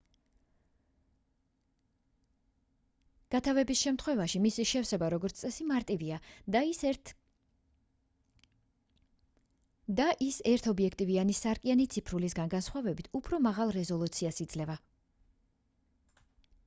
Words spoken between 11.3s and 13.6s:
სარკიანი ციფრულისგან განსხვავებით უფრო